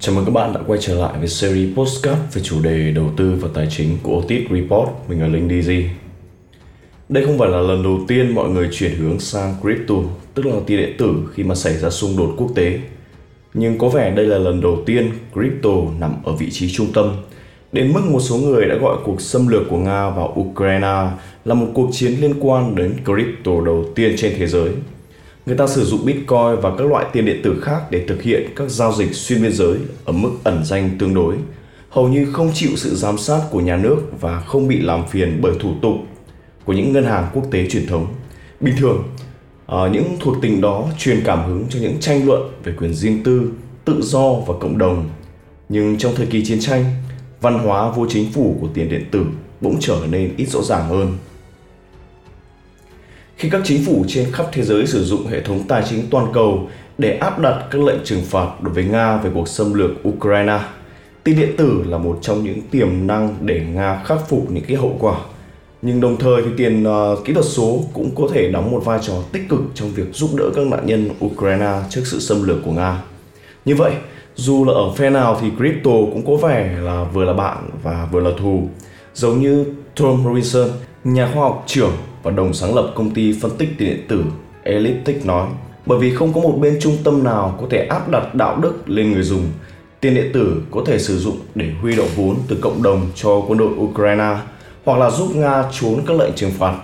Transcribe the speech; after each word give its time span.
Chào 0.00 0.14
mừng 0.14 0.24
các 0.24 0.30
bạn 0.30 0.52
đã 0.52 0.60
quay 0.66 0.78
trở 0.82 0.94
lại 0.94 1.18
với 1.18 1.28
series 1.28 1.76
postcard 1.76 2.20
về 2.32 2.42
chủ 2.42 2.62
đề 2.62 2.90
đầu 2.90 3.10
tư 3.16 3.34
và 3.40 3.48
tài 3.54 3.68
chính 3.70 3.98
của 4.02 4.18
Otis 4.18 4.50
Report. 4.50 4.88
Mình 5.08 5.20
là 5.20 5.26
Linh 5.26 5.48
DZ. 5.48 5.84
Đây 7.08 7.24
không 7.26 7.38
phải 7.38 7.48
là 7.48 7.60
lần 7.60 7.82
đầu 7.82 8.00
tiên 8.08 8.34
mọi 8.34 8.48
người 8.48 8.68
chuyển 8.72 8.94
hướng 8.94 9.20
sang 9.20 9.54
crypto, 9.62 9.94
tức 10.34 10.46
là 10.46 10.54
tiền 10.66 10.78
điện 10.78 10.96
tử 10.98 11.14
khi 11.34 11.42
mà 11.42 11.54
xảy 11.54 11.76
ra 11.76 11.90
xung 11.90 12.16
đột 12.16 12.34
quốc 12.36 12.50
tế. 12.54 12.80
Nhưng 13.54 13.78
có 13.78 13.88
vẻ 13.88 14.10
đây 14.10 14.26
là 14.26 14.38
lần 14.38 14.60
đầu 14.60 14.82
tiên 14.86 15.10
crypto 15.32 15.70
nằm 16.00 16.14
ở 16.24 16.32
vị 16.32 16.50
trí 16.50 16.70
trung 16.72 16.92
tâm, 16.94 17.16
đến 17.72 17.92
mức 17.92 18.00
một 18.10 18.20
số 18.20 18.36
người 18.36 18.66
đã 18.66 18.74
gọi 18.74 18.96
cuộc 19.04 19.20
xâm 19.20 19.48
lược 19.48 19.62
của 19.68 19.78
Nga 19.78 20.10
vào 20.10 20.34
Ukraine 20.40 21.06
là 21.44 21.54
một 21.54 21.66
cuộc 21.74 21.88
chiến 21.92 22.12
liên 22.20 22.34
quan 22.40 22.74
đến 22.74 22.94
crypto 23.04 23.52
đầu 23.64 23.84
tiên 23.94 24.14
trên 24.16 24.34
thế 24.38 24.46
giới– 24.46 24.70
Người 25.48 25.56
ta 25.56 25.66
sử 25.66 25.84
dụng 25.84 26.04
Bitcoin 26.04 26.60
và 26.62 26.76
các 26.78 26.86
loại 26.86 27.06
tiền 27.12 27.24
điện 27.24 27.40
tử 27.44 27.60
khác 27.62 27.90
để 27.90 28.04
thực 28.08 28.22
hiện 28.22 28.48
các 28.56 28.70
giao 28.70 28.92
dịch 28.92 29.14
xuyên 29.14 29.42
biên 29.42 29.52
giới 29.52 29.76
ở 30.04 30.12
mức 30.12 30.30
ẩn 30.44 30.64
danh 30.64 30.90
tương 30.98 31.14
đối, 31.14 31.36
hầu 31.90 32.08
như 32.08 32.26
không 32.32 32.50
chịu 32.54 32.70
sự 32.76 32.94
giám 32.94 33.18
sát 33.18 33.40
của 33.50 33.60
nhà 33.60 33.76
nước 33.76 33.96
và 34.20 34.40
không 34.40 34.68
bị 34.68 34.80
làm 34.80 35.06
phiền 35.06 35.38
bởi 35.42 35.52
thủ 35.60 35.74
tục 35.82 35.94
của 36.64 36.72
những 36.72 36.92
ngân 36.92 37.04
hàng 37.04 37.26
quốc 37.34 37.44
tế 37.50 37.68
truyền 37.70 37.86
thống. 37.86 38.06
Bình 38.60 38.74
thường, 38.78 39.04
ờ, 39.66 39.90
những 39.92 40.16
thuộc 40.20 40.36
tính 40.42 40.60
đó 40.60 40.84
truyền 40.98 41.20
cảm 41.24 41.44
hứng 41.46 41.64
cho 41.70 41.78
những 41.78 42.00
tranh 42.00 42.26
luận 42.26 42.42
về 42.64 42.72
quyền 42.78 42.94
riêng 42.94 43.22
tư, 43.24 43.50
tự 43.84 44.00
do 44.02 44.32
và 44.32 44.54
cộng 44.60 44.78
đồng. 44.78 45.08
Nhưng 45.68 45.98
trong 45.98 46.14
thời 46.14 46.26
kỳ 46.26 46.44
chiến 46.44 46.60
tranh, 46.60 46.84
văn 47.40 47.58
hóa 47.58 47.90
vô 47.90 48.06
chính 48.08 48.32
phủ 48.32 48.56
của 48.60 48.68
tiền 48.74 48.88
điện 48.88 49.04
tử 49.10 49.26
bỗng 49.60 49.76
trở 49.80 49.96
nên 50.10 50.34
ít 50.36 50.48
rõ 50.48 50.62
ràng 50.62 50.88
hơn 50.88 51.16
khi 53.38 53.50
các 53.50 53.60
chính 53.64 53.84
phủ 53.84 54.04
trên 54.08 54.32
khắp 54.32 54.46
thế 54.52 54.62
giới 54.62 54.86
sử 54.86 55.04
dụng 55.04 55.26
hệ 55.26 55.40
thống 55.40 55.62
tài 55.68 55.82
chính 55.88 56.02
toàn 56.10 56.26
cầu 56.34 56.68
để 56.98 57.16
áp 57.16 57.38
đặt 57.38 57.64
các 57.70 57.82
lệnh 57.82 58.04
trừng 58.04 58.22
phạt 58.24 58.62
đối 58.62 58.74
với 58.74 58.84
Nga 58.84 59.16
về 59.16 59.30
cuộc 59.34 59.48
xâm 59.48 59.74
lược 59.74 59.90
Ukraine. 60.08 60.60
Tiền 61.24 61.36
điện 61.36 61.56
tử 61.56 61.82
là 61.86 61.98
một 61.98 62.18
trong 62.22 62.44
những 62.44 62.60
tiềm 62.70 63.06
năng 63.06 63.34
để 63.40 63.66
Nga 63.74 64.02
khắc 64.04 64.28
phục 64.28 64.50
những 64.50 64.64
cái 64.68 64.76
hậu 64.76 64.96
quả. 65.00 65.14
Nhưng 65.82 66.00
đồng 66.00 66.16
thời 66.16 66.42
thì 66.42 66.48
tiền 66.56 66.86
uh, 66.88 67.24
kỹ 67.24 67.32
thuật 67.32 67.46
số 67.46 67.80
cũng 67.92 68.10
có 68.14 68.28
thể 68.32 68.50
đóng 68.50 68.70
một 68.70 68.82
vai 68.84 68.98
trò 69.02 69.14
tích 69.32 69.42
cực 69.48 69.60
trong 69.74 69.90
việc 69.90 70.06
giúp 70.12 70.30
đỡ 70.36 70.44
các 70.54 70.66
nạn 70.66 70.86
nhân 70.86 71.10
Ukraine 71.24 71.72
trước 71.90 72.02
sự 72.04 72.20
xâm 72.20 72.42
lược 72.42 72.56
của 72.64 72.72
Nga. 72.72 73.02
Như 73.64 73.74
vậy, 73.74 73.92
dù 74.36 74.64
là 74.64 74.72
ở 74.72 74.92
phe 74.96 75.10
nào 75.10 75.38
thì 75.40 75.50
crypto 75.58 75.90
cũng 75.90 76.22
có 76.26 76.48
vẻ 76.48 76.78
là 76.80 77.04
vừa 77.04 77.24
là 77.24 77.32
bạn 77.32 77.70
và 77.82 78.08
vừa 78.12 78.20
là 78.20 78.30
thù. 78.40 78.68
Giống 79.14 79.40
như 79.40 79.64
Tom 79.96 80.24
Robinson, 80.24 80.68
nhà 81.04 81.30
khoa 81.34 81.42
học 81.42 81.64
trưởng 81.66 81.92
và 82.28 82.34
đồng 82.34 82.54
sáng 82.54 82.74
lập 82.74 82.92
công 82.94 83.10
ty 83.10 83.38
phân 83.40 83.50
tích 83.58 83.68
tiền 83.78 83.88
điện 83.88 84.06
tử 84.08 84.24
Elliptic 84.62 85.26
nói 85.26 85.48
bởi 85.86 85.98
vì 85.98 86.14
không 86.14 86.32
có 86.32 86.40
một 86.40 86.58
bên 86.60 86.78
trung 86.80 86.96
tâm 87.04 87.24
nào 87.24 87.58
có 87.60 87.66
thể 87.70 87.86
áp 87.86 88.08
đặt 88.08 88.34
đạo 88.34 88.56
đức 88.56 88.90
lên 88.90 89.12
người 89.12 89.22
dùng 89.22 89.42
tiền 90.00 90.14
điện 90.14 90.30
tử 90.34 90.62
có 90.70 90.82
thể 90.86 90.98
sử 90.98 91.18
dụng 91.18 91.36
để 91.54 91.70
huy 91.80 91.96
động 91.96 92.08
vốn 92.16 92.36
từ 92.48 92.56
cộng 92.60 92.82
đồng 92.82 93.10
cho 93.14 93.40
quân 93.48 93.58
đội 93.58 93.68
Ukraine 93.68 94.36
hoặc 94.84 94.98
là 94.98 95.10
giúp 95.10 95.36
Nga 95.36 95.64
trốn 95.80 96.02
các 96.06 96.16
lệnh 96.16 96.32
trừng 96.36 96.50
phạt. 96.58 96.74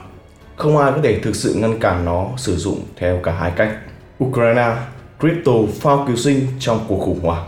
Không 0.56 0.78
ai 0.78 0.92
có 0.92 0.98
thể 1.02 1.18
thực 1.18 1.36
sự 1.36 1.54
ngăn 1.54 1.78
cản 1.80 2.04
nó 2.04 2.28
sử 2.36 2.56
dụng 2.56 2.80
theo 2.96 3.20
cả 3.22 3.32
hai 3.32 3.52
cách. 3.56 3.78
Ukraine, 4.24 4.76
crypto 5.20 5.52
phao 5.80 6.04
cứu 6.06 6.16
sinh 6.16 6.46
trong 6.58 6.84
cuộc 6.88 6.98
khủng 7.00 7.20
hoảng. 7.20 7.44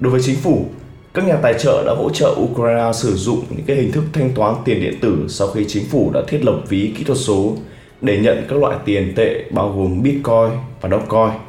Đối 0.00 0.12
với 0.12 0.20
chính 0.24 0.36
phủ, 0.36 0.66
các 1.14 1.24
nhà 1.26 1.36
tài 1.42 1.54
trợ 1.58 1.84
đã 1.86 1.94
hỗ 1.98 2.10
trợ 2.10 2.34
Ukraine 2.40 2.92
sử 2.94 3.14
dụng 3.14 3.42
những 3.50 3.66
cái 3.66 3.76
hình 3.76 3.92
thức 3.92 4.04
thanh 4.12 4.30
toán 4.34 4.54
tiền 4.64 4.80
điện 4.80 4.94
tử 5.00 5.26
sau 5.28 5.48
khi 5.48 5.64
chính 5.68 5.84
phủ 5.90 6.10
đã 6.14 6.20
thiết 6.28 6.44
lập 6.44 6.60
ví 6.68 6.92
kỹ 6.98 7.04
thuật 7.04 7.18
số 7.18 7.52
để 8.00 8.18
nhận 8.18 8.46
các 8.48 8.58
loại 8.58 8.76
tiền 8.84 9.12
tệ 9.16 9.44
bao 9.50 9.72
gồm 9.76 10.02
Bitcoin 10.02 10.50
và 10.80 10.88
Dogecoin. 10.88 11.40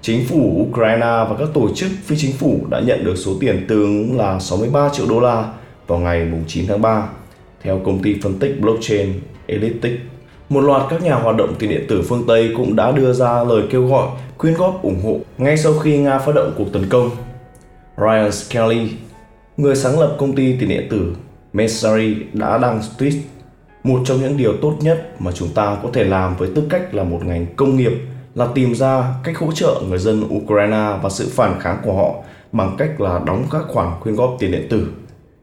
Chính 0.00 0.24
phủ 0.24 0.66
Ukraine 0.68 1.00
và 1.00 1.36
các 1.38 1.48
tổ 1.54 1.68
chức 1.74 1.90
phi 2.04 2.16
chính 2.18 2.32
phủ 2.32 2.60
đã 2.70 2.80
nhận 2.80 3.04
được 3.04 3.14
số 3.16 3.32
tiền 3.40 3.64
tương 3.68 4.18
là 4.18 4.38
63 4.38 4.88
triệu 4.88 5.06
đô 5.08 5.20
la 5.20 5.52
vào 5.86 5.98
ngày 5.98 6.30
9 6.46 6.66
tháng 6.66 6.82
3, 6.82 7.08
theo 7.62 7.80
công 7.84 8.02
ty 8.02 8.14
phân 8.22 8.38
tích 8.38 8.60
blockchain 8.60 9.12
Elliptic. 9.46 9.92
Một 10.48 10.60
loạt 10.60 10.82
các 10.90 11.02
nhà 11.02 11.14
hoạt 11.14 11.36
động 11.36 11.54
tiền 11.58 11.70
điện 11.70 11.84
tử 11.88 12.02
phương 12.08 12.24
Tây 12.28 12.50
cũng 12.56 12.76
đã 12.76 12.92
đưa 12.92 13.12
ra 13.12 13.44
lời 13.44 13.62
kêu 13.70 13.86
gọi 13.86 14.08
quyên 14.38 14.54
góp 14.54 14.82
ủng 14.82 15.00
hộ 15.04 15.16
ngay 15.38 15.56
sau 15.56 15.78
khi 15.78 15.98
Nga 15.98 16.18
phát 16.18 16.34
động 16.34 16.52
cuộc 16.58 16.72
tấn 16.72 16.88
công. 16.88 17.10
Ryan 17.96 18.32
Skelly, 18.32 18.88
Người 19.56 19.76
sáng 19.76 20.00
lập 20.00 20.16
công 20.18 20.34
ty 20.34 20.56
tiền 20.56 20.68
điện 20.68 20.86
tử 20.90 21.16
Messari 21.52 22.16
đã 22.32 22.58
đăng 22.58 22.80
tweet 22.98 23.18
một 23.84 24.00
trong 24.04 24.20
những 24.20 24.36
điều 24.36 24.52
tốt 24.62 24.76
nhất 24.80 25.20
mà 25.20 25.32
chúng 25.32 25.48
ta 25.54 25.76
có 25.82 25.88
thể 25.92 26.04
làm 26.04 26.36
với 26.36 26.50
tư 26.54 26.62
cách 26.70 26.94
là 26.94 27.04
một 27.04 27.20
ngành 27.26 27.46
công 27.56 27.76
nghiệp 27.76 27.92
là 28.34 28.46
tìm 28.54 28.74
ra 28.74 29.14
cách 29.24 29.38
hỗ 29.38 29.52
trợ 29.52 29.82
người 29.88 29.98
dân 29.98 30.24
Ukraine 30.36 30.98
và 31.02 31.10
sự 31.10 31.28
phản 31.32 31.60
kháng 31.60 31.78
của 31.84 31.92
họ 31.92 32.14
bằng 32.52 32.74
cách 32.78 33.00
là 33.00 33.20
đóng 33.26 33.44
các 33.50 33.62
khoản 33.68 33.88
quyên 34.00 34.14
góp 34.14 34.36
tiền 34.38 34.52
điện 34.52 34.66
tử. 34.70 34.88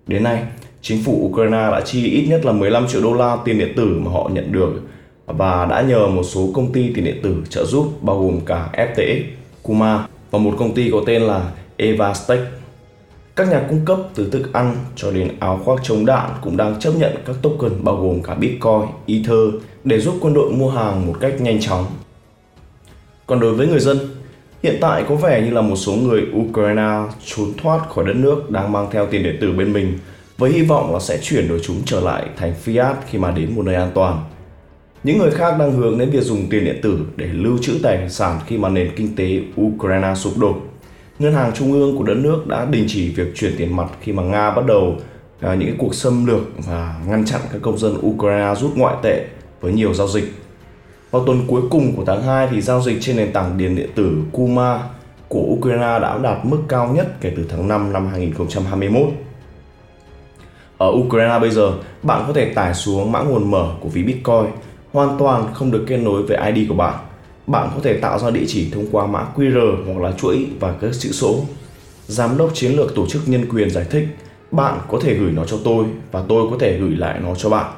Đến 0.08 0.24
nay, 0.24 0.44
chính 0.82 1.04
phủ 1.04 1.30
Ukraine 1.32 1.72
đã 1.72 1.82
chi 1.86 2.12
ít 2.12 2.28
nhất 2.30 2.46
là 2.46 2.52
15 2.52 2.88
triệu 2.88 3.02
đô 3.02 3.14
la 3.14 3.38
tiền 3.46 3.60
điện 3.60 3.74
tử 3.76 4.00
mà 4.06 4.12
họ 4.12 4.30
nhận 4.34 4.52
được 4.52 4.82
và 5.26 5.66
đã 5.66 5.82
nhờ 5.82 6.08
một 6.08 6.24
số 6.24 6.50
công 6.54 6.72
ty 6.72 6.94
tiền 6.94 7.06
điện 7.06 7.20
tử 7.24 7.44
trợ 7.50 7.66
giúp 7.66 7.94
bao 8.02 8.20
gồm 8.20 8.40
cả 8.46 8.70
FTX, 8.74 9.22
Kuma 9.64 10.08
và 10.32 10.40
một 10.40 10.56
công 10.58 10.76
ty 10.76 10.92
có 10.92 11.02
tên 11.06 11.22
là 11.22 11.52
Evastech 11.78 12.40
các 13.40 13.48
nhà 13.50 13.66
cung 13.70 13.86
cấp 13.86 13.98
từ 14.16 14.30
thức 14.30 14.54
ăn 14.54 14.76
cho 14.96 15.12
đến 15.12 15.32
áo 15.40 15.62
khoác 15.66 15.80
chống 15.84 16.06
đạn 16.06 16.30
cũng 16.42 16.58
đang 16.58 16.80
chấp 16.80 16.92
nhận 16.98 17.16
các 17.26 17.36
token 17.42 17.84
bao 17.84 17.96
gồm 17.96 18.22
cả 18.22 18.36
Bitcoin, 18.36 18.82
Ether 19.08 19.64
để 19.84 20.00
giúp 20.00 20.16
quân 20.22 20.34
đội 20.34 20.52
mua 20.52 20.70
hàng 20.70 21.08
một 21.08 21.16
cách 21.20 21.42
nhanh 21.42 21.62
chóng. 21.62 21.86
Còn 23.28 23.40
đối 23.40 23.54
với 23.54 23.68
người 23.68 23.80
dân, 23.80 23.98
hiện 24.64 24.78
tại 24.82 25.04
có 25.10 25.16
vẻ 25.16 25.42
như 25.42 25.52
là 25.52 25.62
một 25.62 25.76
số 25.76 25.94
người 25.94 26.22
Ukraine 26.36 27.04
trốn 27.26 27.54
thoát 27.58 27.90
khỏi 27.90 28.06
đất 28.06 28.16
nước 28.16 28.52
đang 28.52 28.72
mang 28.72 28.88
theo 28.92 29.06
tiền 29.06 29.24
điện 29.24 29.38
tử 29.42 29.52
bên 29.52 29.74
mình 29.74 30.00
với 30.38 30.52
hy 30.52 30.62
vọng 30.62 30.94
là 30.94 31.00
sẽ 31.00 31.20
chuyển 31.22 31.48
đổi 31.48 31.60
chúng 31.64 31.82
trở 31.86 32.00
lại 32.00 32.26
thành 32.38 32.54
fiat 32.66 32.94
khi 33.10 33.18
mà 33.18 33.32
đến 33.32 33.56
một 33.56 33.66
nơi 33.66 33.76
an 33.76 33.92
toàn. 33.94 34.24
Những 35.04 35.18
người 35.18 35.32
khác 35.32 35.56
đang 35.60 35.72
hướng 35.72 35.98
đến 35.98 36.10
việc 36.10 36.24
dùng 36.24 36.50
tiền 36.50 36.66
điện 36.66 36.80
tử 36.82 37.00
để 37.16 37.26
lưu 37.26 37.58
trữ 37.62 37.74
tài 37.84 38.10
sản 38.10 38.40
khi 38.48 38.58
mà 38.58 38.70
nền 38.70 38.90
kinh 38.96 39.16
tế 39.16 39.42
Ukraine 39.62 40.16
sụp 40.16 40.38
đổ 40.38 40.56
ngân 41.20 41.34
hàng 41.34 41.52
trung 41.56 41.72
ương 41.72 41.98
của 41.98 42.04
đất 42.04 42.18
nước 42.18 42.48
đã 42.48 42.66
đình 42.66 42.86
chỉ 42.88 43.10
việc 43.10 43.36
chuyển 43.36 43.56
tiền 43.58 43.76
mặt 43.76 43.88
khi 44.02 44.12
mà 44.12 44.24
Nga 44.24 44.52
bắt 44.52 44.66
đầu 44.66 44.96
à, 45.42 45.56
những 45.56 45.76
cuộc 45.78 45.96
xâm 45.96 46.26
lược 46.26 46.42
và 46.58 46.96
ngăn 47.08 47.26
chặn 47.26 47.42
các 47.52 47.62
công 47.62 47.78
dân 47.78 47.98
Ukraine 48.06 48.56
rút 48.56 48.72
ngoại 48.76 48.96
tệ 49.04 49.26
với 49.62 49.74
nhiều 49.74 49.94
giao 49.94 50.08
dịch. 50.08 50.34
Vào 51.12 51.26
tuần 51.26 51.44
cuối 51.48 51.62
cùng 51.70 51.96
của 51.96 52.06
tháng 52.06 52.24
2 52.24 52.48
thì 52.52 52.62
giao 52.62 52.82
dịch 52.82 52.98
trên 53.02 53.18
nền 53.18 53.34
tảng 53.34 53.56
tiền 53.60 53.76
điện 53.76 53.90
tử 53.96 54.18
Kuma 54.32 54.80
của 55.28 55.44
Ukraine 55.48 56.00
đã 56.02 56.18
đạt 56.18 56.46
mức 56.46 56.60
cao 56.68 56.88
nhất 56.88 57.22
kể 57.22 57.34
từ 57.38 57.46
tháng 57.50 57.68
5 57.68 57.94
năm 57.94 58.08
2021. 58.08 59.02
Ở 60.78 60.88
Ukraine 60.88 61.40
bây 61.40 61.52
giờ, 61.52 61.74
bạn 62.04 62.24
có 62.28 62.34
thể 62.34 62.54
tải 62.54 62.74
xuống 62.74 63.12
mã 63.12 63.22
nguồn 63.22 63.52
mở 63.52 63.72
của 63.80 63.90
ví 63.90 64.04
Bitcoin 64.04 64.46
hoàn 64.94 65.18
toàn 65.18 65.54
không 65.54 65.72
được 65.72 65.86
kết 65.88 65.98
nối 65.98 66.24
với 66.24 66.54
ID 66.54 66.70
của 66.70 66.76
bạn 66.76 66.96
bạn 67.50 67.70
có 67.76 67.82
thể 67.84 67.98
tạo 67.98 68.20
ra 68.20 68.32
địa 68.32 68.46
chỉ 68.48 68.72
thông 68.72 68.86
qua 68.92 69.06
mã 69.06 69.26
QR 69.36 69.86
hoặc 69.86 70.02
là 70.02 70.12
chuỗi 70.12 70.48
và 70.60 70.76
các 70.82 70.92
chữ 71.00 71.12
số. 71.12 71.46
Giám 72.08 72.38
đốc 72.38 72.54
chiến 72.54 72.72
lược 72.72 72.96
tổ 72.96 73.08
chức 73.08 73.22
nhân 73.30 73.46
quyền 73.50 73.70
giải 73.70 73.86
thích, 73.90 74.08
bạn 74.52 74.80
có 74.88 75.00
thể 75.02 75.14
gửi 75.14 75.32
nó 75.32 75.46
cho 75.46 75.58
tôi 75.64 75.86
và 76.12 76.24
tôi 76.28 76.48
có 76.52 76.58
thể 76.60 76.78
gửi 76.78 76.96
lại 76.96 77.20
nó 77.24 77.36
cho 77.36 77.50
bạn. 77.50 77.74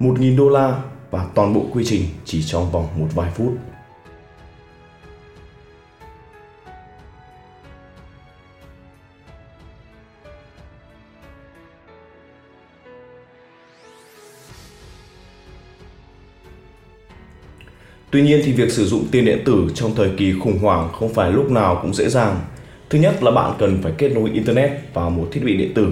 1.000 0.00 0.36
đô 0.36 0.48
la 0.48 0.82
và 1.10 1.26
toàn 1.34 1.54
bộ 1.54 1.66
quy 1.72 1.84
trình 1.84 2.02
chỉ 2.24 2.42
trong 2.42 2.72
vòng 2.72 2.86
một 2.96 3.06
vài 3.14 3.30
phút. 3.34 3.52
Tuy 18.10 18.22
nhiên 18.22 18.40
thì 18.44 18.52
việc 18.52 18.72
sử 18.72 18.86
dụng 18.86 19.04
tiền 19.10 19.24
điện 19.24 19.42
tử 19.44 19.66
trong 19.74 19.94
thời 19.94 20.10
kỳ 20.16 20.34
khủng 20.40 20.58
hoảng 20.58 20.88
không 20.92 21.14
phải 21.14 21.32
lúc 21.32 21.50
nào 21.50 21.78
cũng 21.82 21.94
dễ 21.94 22.08
dàng. 22.08 22.40
Thứ 22.90 22.98
nhất 22.98 23.22
là 23.22 23.30
bạn 23.30 23.52
cần 23.58 23.78
phải 23.82 23.92
kết 23.98 24.08
nối 24.08 24.30
internet 24.30 24.70
vào 24.94 25.10
một 25.10 25.28
thiết 25.32 25.40
bị 25.44 25.56
điện 25.56 25.74
tử. 25.74 25.88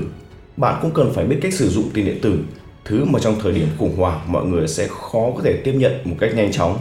Bạn 0.56 0.78
cũng 0.82 0.90
cần 0.90 1.12
phải 1.14 1.24
biết 1.24 1.38
cách 1.42 1.54
sử 1.54 1.68
dụng 1.68 1.90
tiền 1.94 2.06
điện 2.06 2.18
tử, 2.22 2.38
thứ 2.84 3.04
mà 3.04 3.18
trong 3.18 3.34
thời 3.42 3.52
điểm 3.52 3.68
khủng 3.78 3.96
hoảng 3.96 4.20
mọi 4.26 4.46
người 4.46 4.68
sẽ 4.68 4.88
khó 4.88 5.30
có 5.36 5.40
thể 5.44 5.52
tiếp 5.64 5.72
nhận 5.72 5.92
một 6.04 6.16
cách 6.20 6.34
nhanh 6.34 6.52
chóng. 6.52 6.78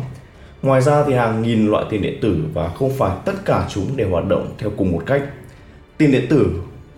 Ngoài 0.62 0.82
ra 0.82 1.04
thì 1.08 1.14
hàng 1.14 1.42
nghìn 1.42 1.68
loại 1.68 1.86
tiền 1.90 2.02
điện 2.02 2.18
tử 2.22 2.38
và 2.54 2.70
không 2.70 2.92
phải 2.98 3.18
tất 3.26 3.46
cả 3.46 3.68
chúng 3.74 3.98
đều 3.98 4.10
hoạt 4.10 4.28
động 4.28 4.54
theo 4.58 4.72
cùng 4.78 4.92
một 4.92 5.04
cách. 5.06 5.24
Tiền 5.98 6.12
điện 6.12 6.26
tử 6.30 6.52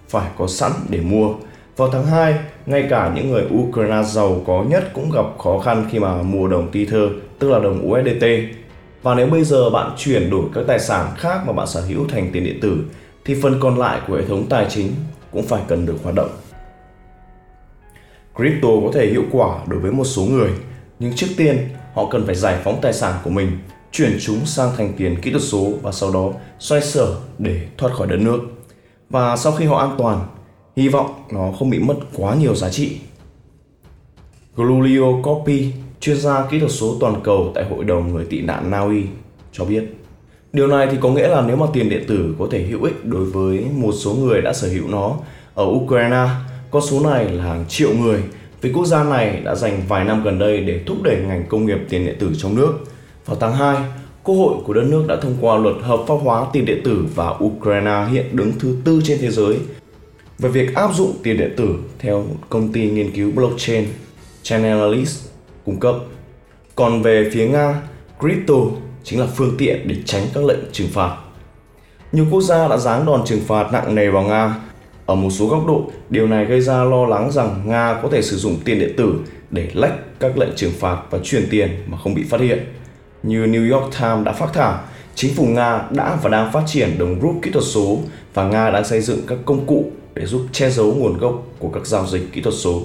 phải 0.10 0.31
có 0.38 0.48
sẵn 0.48 0.72
để 0.90 1.00
mua 1.01 1.33
vào 1.78 1.90
tháng 1.90 2.06
2, 2.06 2.36
ngay 2.66 2.88
cả 2.90 3.12
những 3.16 3.31
người 3.31 3.44
Ukraine 3.54 4.04
giàu 4.04 4.42
có 4.48 4.66
nhất 4.69 4.94
cũng 4.94 5.12
gặp 5.12 5.25
khó 5.38 5.60
khăn 5.60 5.86
khi 5.92 6.00
mà 6.00 6.22
mua 6.22 6.48
đồng 6.48 6.72
Tether, 6.72 7.10
tức 7.39 7.50
là 7.50 7.60
đồng 7.60 7.92
USDT. 7.92 8.25
Và 9.01 9.16
nếu 9.16 9.28
bây 9.28 9.44
giờ 9.44 9.69
bạn 9.69 9.92
chuyển 9.98 10.30
đổi 10.30 10.45
các 10.54 10.63
tài 10.68 10.80
sản 10.80 11.13
khác 11.18 11.42
mà 11.48 11.54
bạn 11.54 11.68
sở 11.68 11.81
hữu 11.81 12.07
thành 12.07 12.30
tiền 12.34 12.44
điện 12.44 12.60
tử, 12.62 12.84
thì 13.25 13.36
phần 13.42 13.60
còn 13.60 13.78
lại 13.78 14.01
của 14.07 14.16
hệ 14.16 14.25
thống 14.25 14.45
tài 14.50 14.66
chính 14.69 14.92
cũng 15.31 15.44
phải 15.44 15.62
cần 15.68 15.86
được 15.86 15.95
hoạt 16.04 16.16
động. 16.16 16.30
Crypto 18.36 18.68
có 18.86 18.92
thể 18.94 19.07
hiệu 19.07 19.24
quả 19.31 19.60
đối 19.68 19.80
với 19.80 19.92
một 19.92 20.04
số 20.04 20.22
người, 20.22 20.51
nhưng 21.00 21.13
trước 21.16 21.28
tiên 21.38 21.69
họ 21.94 22.07
cần 22.12 22.25
phải 22.25 22.36
giải 22.36 22.62
phóng 22.63 22.80
tài 22.81 22.94
sản 22.94 23.19
của 23.24 23.30
mình, 23.30 23.51
chuyển 23.92 24.18
chúng 24.22 24.45
sang 24.45 24.69
thành 24.78 24.94
tiền 24.98 25.22
kỹ 25.22 25.31
thuật 25.31 25.44
số 25.44 25.74
và 25.81 25.92
sau 25.92 26.12
đó 26.12 26.33
xoay 26.60 26.81
sở 26.81 27.16
để 27.38 27.68
thoát 27.78 27.94
khỏi 27.94 28.07
đất 28.07 28.19
nước. 28.19 28.40
và 29.10 29.38
sau 29.38 29.51
khi 29.51 29.66
họ 29.66 29.78
an 29.78 29.95
toàn, 29.98 30.28
hy 30.75 30.88
vọng 30.88 31.24
nó 31.31 31.51
không 31.60 31.69
bị 31.69 31.80
mất 31.80 31.95
quá 32.16 32.36
nhiều 32.36 32.56
giá 32.56 32.69
trị. 32.69 32.98
Giulio 34.57 35.22
Copy 35.24 35.72
chuyên 36.07 36.18
gia 36.18 36.45
kỹ 36.45 36.59
thuật 36.59 36.71
số 36.71 36.98
toàn 37.00 37.21
cầu 37.24 37.51
tại 37.56 37.65
Hội 37.69 37.83
đồng 37.83 38.13
người 38.13 38.25
tị 38.25 38.42
nạn 38.42 38.71
Na 38.71 38.80
Uy, 38.80 39.04
cho 39.51 39.65
biết. 39.65 39.83
Điều 40.54 40.68
này 40.68 40.88
thì 40.92 40.98
có 41.01 41.09
nghĩa 41.09 41.27
là 41.27 41.44
nếu 41.48 41.56
mà 41.56 41.65
tiền 41.74 41.89
điện 41.89 42.04
tử 42.07 42.36
có 42.39 42.48
thể 42.51 42.63
hữu 42.63 42.83
ích 42.83 43.06
đối 43.06 43.25
với 43.25 43.65
một 43.74 43.92
số 43.92 44.13
người 44.13 44.42
đã 44.42 44.54
sở 44.54 44.68
hữu 44.68 44.88
nó 44.88 45.15
ở 45.56 45.65
Ukraine, 45.65 46.27
con 46.71 46.81
số 46.81 47.00
này 47.09 47.30
là 47.30 47.44
hàng 47.44 47.65
triệu 47.68 47.89
người 47.94 48.24
vì 48.62 48.71
quốc 48.71 48.86
gia 48.86 49.04
này 49.04 49.42
đã 49.44 49.56
dành 49.56 49.81
vài 49.88 50.06
năm 50.06 50.24
gần 50.24 50.39
đây 50.39 50.62
để 50.62 50.81
thúc 50.86 50.98
đẩy 51.04 51.18
ngành 51.27 51.45
công 51.50 51.65
nghiệp 51.65 51.77
tiền 51.89 52.06
điện 52.06 52.15
tử 52.19 52.31
trong 52.38 52.56
nước. 52.56 52.74
Vào 53.25 53.38
tháng 53.39 53.54
2, 53.54 53.77
Quốc 54.24 54.36
hội 54.36 54.56
của 54.65 54.74
đất 54.74 54.86
nước 54.89 55.06
đã 55.07 55.15
thông 55.21 55.36
qua 55.42 55.57
luật 55.57 55.75
hợp 55.81 56.00
pháp 56.07 56.15
hóa 56.15 56.48
tiền 56.54 56.65
điện 56.65 56.81
tử 56.83 57.06
và 57.15 57.36
Ukraine 57.44 58.06
hiện 58.12 58.25
đứng 58.36 58.51
thứ 58.59 58.77
tư 58.83 59.01
trên 59.04 59.18
thế 59.21 59.31
giới 59.31 59.57
về 60.39 60.50
việc 60.50 60.75
áp 60.75 60.92
dụng 60.95 61.13
tiền 61.24 61.38
điện 61.38 61.54
tử 61.57 61.75
theo 62.00 62.25
công 62.50 62.71
ty 62.74 62.89
nghiên 62.89 63.12
cứu 63.12 63.31
blockchain 63.31 63.86
Chainalysis 64.44 65.27
cung 65.68 65.80
cấp. 65.80 65.96
Còn 66.75 67.02
về 67.02 67.30
phía 67.34 67.48
Nga, 67.48 67.81
crypto 68.19 68.54
chính 69.04 69.19
là 69.19 69.25
phương 69.36 69.56
tiện 69.58 69.88
để 69.88 69.96
tránh 70.06 70.24
các 70.34 70.44
lệnh 70.44 70.60
trừng 70.72 70.88
phạt. 70.94 71.18
Nhiều 72.12 72.25
quốc 72.31 72.42
gia 72.42 72.68
đã 72.68 72.78
giáng 72.78 73.06
đòn 73.06 73.22
trừng 73.25 73.42
phạt 73.48 73.72
nặng 73.72 73.96
nề 73.96 74.10
vào 74.10 74.24
Nga. 74.24 74.56
Ở 75.06 75.16
một 75.16 75.30
số 75.30 75.48
góc 75.48 75.68
độ, 75.68 75.92
điều 76.10 76.28
này 76.28 76.46
gây 76.46 76.62
ra 76.62 76.84
lo 76.84 77.06
lắng 77.06 77.31
rằng 77.31 77.62
Nga 77.66 78.00
có 78.04 78.10
thể 78.12 78.22
sử 78.22 78.38
dụng 78.38 78.56
tiền 78.66 78.80
điện 78.80 78.94
tử 78.98 79.16
để 79.50 79.69
lách 79.74 80.19
các 80.19 80.38
lệnh 80.38 80.56
trừng 80.56 80.74
phạt 80.80 80.98
và 81.10 81.19
chuyển 81.24 81.48
tiền 81.50 81.69
mà 81.88 81.98
không 82.04 82.14
bị 82.14 82.24
phát 82.30 82.42
hiện. 82.42 82.60
Như 83.24 83.46
New 83.46 83.74
York 83.74 83.94
Times 84.00 84.25
đã 84.25 84.34
phát 84.34 84.54
thảo, 84.54 84.80
chính 85.16 85.36
phủ 85.36 85.46
Nga 85.46 85.84
đã 85.92 86.18
và 86.24 86.30
đang 86.30 86.52
phát 86.52 86.64
triển 86.68 86.98
đồng 86.98 87.19
rút 87.19 87.36
kỹ 87.42 87.52
thuật 87.52 87.66
số 87.68 87.98
và 88.34 88.48
Nga 88.48 88.69
đang 88.69 88.86
xây 88.86 89.02
dựng 89.02 89.19
các 89.28 89.38
công 89.46 89.66
cụ 89.66 89.92
để 90.14 90.25
giúp 90.25 90.42
che 90.52 90.69
giấu 90.69 90.94
nguồn 90.94 91.18
gốc 91.18 91.44
của 91.60 91.69
các 91.69 91.86
giao 91.86 92.08
dịch 92.08 92.31
kỹ 92.34 92.42
thuật 92.42 92.56
số. 92.58 92.81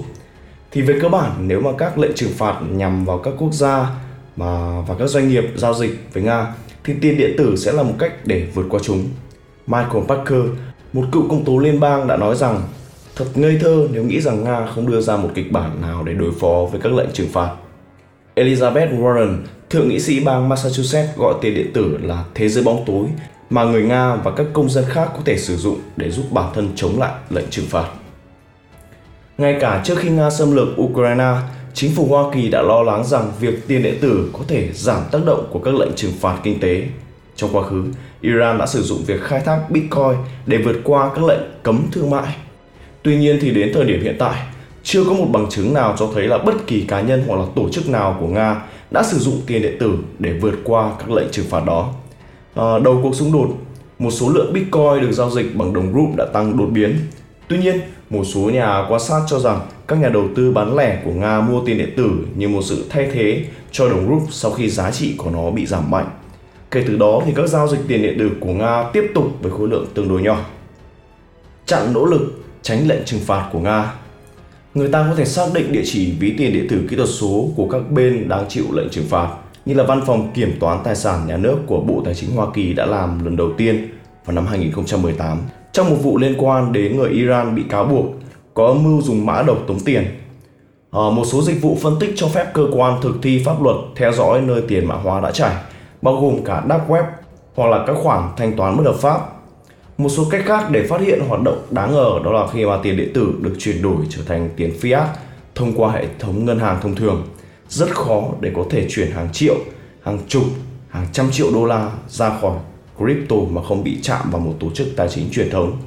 Thì 0.73 0.81
về 0.81 0.99
cơ 1.01 1.09
bản, 1.09 1.31
nếu 1.47 1.61
mà 1.61 1.69
các 1.77 1.97
lệnh 1.97 2.13
trừng 2.15 2.31
phạt 2.37 2.59
nhằm 2.71 3.05
vào 3.05 3.17
các 3.17 3.33
quốc 3.37 3.53
gia 3.53 3.89
mà 4.35 4.81
và 4.87 4.95
các 4.99 5.07
doanh 5.07 5.29
nghiệp 5.29 5.43
giao 5.55 5.73
dịch 5.73 6.07
với 6.13 6.23
Nga 6.23 6.53
thì 6.83 6.93
tiền 7.01 7.17
điện 7.17 7.35
tử 7.37 7.55
sẽ 7.55 7.71
là 7.71 7.83
một 7.83 7.93
cách 7.99 8.13
để 8.25 8.47
vượt 8.53 8.65
qua 8.69 8.79
chúng. 8.83 9.07
Michael 9.67 10.03
Parker, 10.07 10.43
một 10.93 11.03
cựu 11.11 11.29
công 11.29 11.45
tố 11.45 11.57
liên 11.57 11.79
bang 11.79 12.07
đã 12.07 12.17
nói 12.17 12.35
rằng 12.35 12.61
thật 13.15 13.25
ngây 13.35 13.59
thơ 13.61 13.87
nếu 13.91 14.03
nghĩ 14.03 14.21
rằng 14.21 14.43
Nga 14.43 14.65
không 14.65 14.91
đưa 14.91 15.01
ra 15.01 15.17
một 15.17 15.29
kịch 15.35 15.51
bản 15.51 15.81
nào 15.81 16.03
để 16.03 16.13
đối 16.13 16.31
phó 16.39 16.67
với 16.71 16.81
các 16.81 16.93
lệnh 16.93 17.11
trừng 17.13 17.29
phạt. 17.33 17.55
Elizabeth 18.35 19.01
Warren, 19.01 19.37
thượng 19.69 19.89
nghị 19.89 19.99
sĩ 19.99 20.19
bang 20.19 20.49
Massachusetts 20.49 21.17
gọi 21.17 21.33
tiền 21.41 21.55
điện 21.55 21.71
tử 21.73 21.97
là 22.01 22.23
thế 22.33 22.49
giới 22.49 22.63
bóng 22.63 22.83
tối 22.85 23.05
mà 23.49 23.63
người 23.63 23.83
Nga 23.83 24.15
và 24.15 24.31
các 24.31 24.45
công 24.53 24.69
dân 24.69 24.85
khác 24.87 25.09
có 25.13 25.19
thể 25.25 25.37
sử 25.37 25.57
dụng 25.57 25.79
để 25.97 26.11
giúp 26.11 26.25
bản 26.31 26.51
thân 26.55 26.69
chống 26.75 26.99
lại 26.99 27.11
lệnh 27.29 27.49
trừng 27.49 27.65
phạt. 27.69 27.85
Ngay 29.37 29.57
cả 29.59 29.81
trước 29.85 29.95
khi 29.97 30.09
Nga 30.09 30.29
xâm 30.29 30.55
lược 30.55 30.67
Ukraine, 30.81 31.33
chính 31.73 31.91
phủ 31.95 32.07
Hoa 32.09 32.23
Kỳ 32.33 32.49
đã 32.49 32.61
lo 32.61 32.83
lắng 32.83 33.03
rằng 33.05 33.31
việc 33.39 33.67
tiền 33.67 33.83
điện 33.83 33.97
tử 34.01 34.29
có 34.33 34.39
thể 34.47 34.69
giảm 34.73 35.01
tác 35.11 35.19
động 35.25 35.47
của 35.51 35.59
các 35.59 35.75
lệnh 35.75 35.93
trừng 35.95 36.11
phạt 36.19 36.37
kinh 36.43 36.59
tế. 36.59 36.83
Trong 37.35 37.49
quá 37.53 37.63
khứ, 37.63 37.83
Iran 38.21 38.57
đã 38.57 38.65
sử 38.65 38.83
dụng 38.83 39.03
việc 39.05 39.21
khai 39.21 39.39
thác 39.39 39.59
Bitcoin 39.69 40.15
để 40.45 40.57
vượt 40.57 40.75
qua 40.83 41.11
các 41.15 41.23
lệnh 41.23 41.39
cấm 41.63 41.85
thương 41.91 42.09
mại. 42.09 42.35
Tuy 43.03 43.17
nhiên 43.17 43.37
thì 43.41 43.51
đến 43.51 43.71
thời 43.73 43.85
điểm 43.85 44.03
hiện 44.03 44.15
tại, 44.19 44.43
chưa 44.83 45.03
có 45.03 45.13
một 45.13 45.27
bằng 45.31 45.49
chứng 45.49 45.73
nào 45.73 45.95
cho 45.99 46.09
thấy 46.13 46.27
là 46.27 46.37
bất 46.37 46.67
kỳ 46.67 46.81
cá 46.81 47.01
nhân 47.01 47.23
hoặc 47.27 47.35
là 47.39 47.45
tổ 47.55 47.69
chức 47.69 47.89
nào 47.89 48.17
của 48.19 48.27
Nga 48.27 48.61
đã 48.91 49.03
sử 49.03 49.17
dụng 49.19 49.41
tiền 49.47 49.61
điện 49.61 49.77
tử 49.79 49.97
để 50.19 50.33
vượt 50.33 50.55
qua 50.63 50.91
các 50.99 51.11
lệnh 51.11 51.31
trừng 51.31 51.45
phạt 51.49 51.65
đó. 51.65 51.93
À, 52.55 52.79
đầu 52.83 52.99
cuộc 53.03 53.15
xung 53.15 53.33
đột, 53.33 53.47
một 53.99 54.11
số 54.11 54.29
lượng 54.29 54.53
Bitcoin 54.53 55.01
được 55.01 55.11
giao 55.11 55.29
dịch 55.29 55.55
bằng 55.55 55.73
đồng 55.73 55.93
rúp 55.93 56.15
đã 56.17 56.25
tăng 56.33 56.57
đột 56.57 56.67
biến. 56.71 56.97
Tuy 57.47 57.57
nhiên, 57.57 57.79
một 58.13 58.23
số 58.23 58.39
nhà 58.39 58.85
quan 58.89 58.99
sát 58.99 59.21
cho 59.27 59.39
rằng 59.39 59.61
các 59.87 59.95
nhà 59.95 60.09
đầu 60.09 60.27
tư 60.35 60.51
bán 60.51 60.75
lẻ 60.75 61.01
của 61.05 61.11
Nga 61.11 61.41
mua 61.41 61.65
tiền 61.65 61.77
điện 61.77 61.93
tử 61.97 62.11
như 62.35 62.49
một 62.49 62.61
sự 62.63 62.85
thay 62.89 63.09
thế 63.13 63.45
cho 63.71 63.89
đồng 63.89 64.07
rúp 64.09 64.27
sau 64.31 64.51
khi 64.51 64.69
giá 64.69 64.91
trị 64.91 65.13
của 65.17 65.29
nó 65.31 65.51
bị 65.51 65.65
giảm 65.65 65.91
mạnh. 65.91 66.09
Kể 66.71 66.83
từ 66.87 66.97
đó 66.97 67.21
thì 67.25 67.33
các 67.35 67.47
giao 67.47 67.67
dịch 67.67 67.79
tiền 67.87 68.01
điện 68.01 68.15
tử 68.19 68.31
của 68.39 68.53
Nga 68.53 68.83
tiếp 68.93 69.11
tục 69.15 69.25
với 69.41 69.51
khối 69.51 69.67
lượng 69.67 69.85
tương 69.93 70.09
đối 70.09 70.21
nhỏ. 70.21 70.45
Chặn 71.65 71.93
nỗ 71.93 72.05
lực 72.05 72.43
tránh 72.61 72.87
lệnh 72.87 73.05
trừng 73.05 73.19
phạt 73.19 73.49
của 73.53 73.59
Nga 73.59 73.93
Người 74.73 74.87
ta 74.87 75.05
có 75.09 75.15
thể 75.15 75.25
xác 75.25 75.45
định 75.53 75.71
địa 75.71 75.83
chỉ 75.85 76.11
ví 76.19 76.33
tiền 76.37 76.53
điện 76.53 76.67
tử 76.69 76.87
kỹ 76.89 76.95
thuật 76.95 77.09
số 77.09 77.49
của 77.55 77.67
các 77.67 77.91
bên 77.91 78.29
đang 78.29 78.45
chịu 78.49 78.65
lệnh 78.71 78.89
trừng 78.89 79.05
phạt, 79.09 79.29
như 79.65 79.73
là 79.73 79.83
Văn 79.83 80.01
phòng 80.05 80.31
Kiểm 80.33 80.57
toán 80.59 80.79
Tài 80.83 80.95
sản 80.95 81.27
Nhà 81.27 81.37
nước 81.37 81.57
của 81.65 81.79
Bộ 81.79 82.01
Tài 82.05 82.15
chính 82.15 82.35
Hoa 82.35 82.47
Kỳ 82.53 82.73
đã 82.73 82.85
làm 82.85 83.25
lần 83.25 83.37
đầu 83.37 83.51
tiên 83.57 83.87
vào 84.25 84.35
năm 84.35 84.47
2018 84.47 85.37
trong 85.73 85.89
một 85.89 85.95
vụ 86.01 86.17
liên 86.17 86.35
quan 86.37 86.73
đến 86.73 86.97
người 86.97 87.09
Iran 87.09 87.55
bị 87.55 87.63
cáo 87.69 87.85
buộc 87.85 88.05
có 88.53 88.67
âm 88.67 88.83
mưu 88.83 89.01
dùng 89.01 89.25
mã 89.25 89.41
độc 89.41 89.57
tống 89.67 89.79
tiền. 89.79 90.03
À, 90.91 91.01
một 91.13 91.25
số 91.25 91.41
dịch 91.41 91.61
vụ 91.61 91.77
phân 91.81 91.95
tích 91.99 92.13
cho 92.15 92.27
phép 92.27 92.45
cơ 92.53 92.67
quan 92.71 93.01
thực 93.01 93.15
thi 93.21 93.43
pháp 93.45 93.61
luật 93.63 93.75
theo 93.95 94.11
dõi 94.11 94.41
nơi 94.41 94.61
tiền 94.67 94.85
mã 94.85 94.95
hóa 94.95 95.21
đã 95.21 95.31
chảy, 95.31 95.55
bao 96.01 96.15
gồm 96.15 96.43
cả 96.43 96.63
dark 96.69 96.87
web 96.87 97.03
hoặc 97.55 97.67
là 97.67 97.83
các 97.87 97.95
khoản 98.03 98.29
thanh 98.37 98.53
toán 98.57 98.77
bất 98.77 98.83
hợp 98.85 98.95
pháp. 98.95 99.19
Một 99.97 100.09
số 100.09 100.25
cách 100.29 100.41
khác 100.45 100.71
để 100.71 100.87
phát 100.87 101.01
hiện 101.01 101.19
hoạt 101.27 101.41
động 101.41 101.65
đáng 101.71 101.91
ngờ 101.91 102.19
đó 102.25 102.31
là 102.31 102.47
khi 102.47 102.65
mà 102.65 102.77
tiền 102.83 102.97
điện 102.97 103.11
tử 103.13 103.33
được 103.41 103.53
chuyển 103.59 103.81
đổi 103.81 103.97
trở 104.09 104.21
thành 104.25 104.49
tiền 104.55 104.73
fiat 104.81 105.05
thông 105.55 105.73
qua 105.75 105.91
hệ 105.91 106.05
thống 106.19 106.45
ngân 106.45 106.59
hàng 106.59 106.77
thông 106.81 106.95
thường. 106.95 107.23
Rất 107.69 107.95
khó 107.95 108.23
để 108.39 108.51
có 108.55 108.63
thể 108.69 108.87
chuyển 108.89 109.11
hàng 109.11 109.29
triệu, 109.33 109.55
hàng 110.03 110.19
chục, 110.27 110.43
hàng 110.89 111.05
trăm 111.11 111.31
triệu 111.31 111.47
đô 111.53 111.65
la 111.65 111.91
ra 112.07 112.37
khỏi 112.41 112.57
crypto 112.97 113.35
mà 113.49 113.61
không 113.63 113.83
bị 113.83 113.97
chạm 114.01 114.31
vào 114.31 114.41
một 114.41 114.53
tổ 114.59 114.69
chức 114.69 114.87
tài 114.95 115.09
chính 115.09 115.29
truyền 115.31 115.49
thống. 115.49 115.77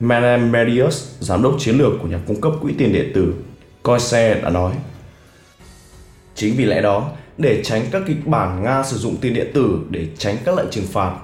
Madame 0.00 0.44
Medius, 0.44 1.06
giám 1.20 1.42
đốc 1.42 1.54
chiến 1.58 1.78
lược 1.78 1.92
của 2.02 2.08
nhà 2.08 2.20
cung 2.26 2.40
cấp 2.40 2.52
quỹ 2.62 2.72
tiền 2.78 2.92
điện 2.92 3.10
tử 3.14 3.34
Coinshare 3.82 4.40
đã 4.40 4.50
nói 4.50 4.72
Chính 6.34 6.56
vì 6.56 6.64
lẽ 6.64 6.82
đó, 6.82 7.10
để 7.38 7.62
tránh 7.64 7.82
các 7.90 8.02
kịch 8.06 8.26
bản 8.26 8.62
Nga 8.62 8.82
sử 8.82 8.96
dụng 8.96 9.16
tiền 9.20 9.34
điện 9.34 9.50
tử 9.54 9.80
để 9.90 10.06
tránh 10.18 10.36
các 10.44 10.56
lệnh 10.56 10.70
trừng 10.70 10.86
phạt. 10.86 11.16